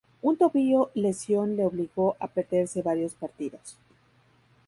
[0.23, 3.77] Un tobillo lesión le obligó a perderse varios partidos.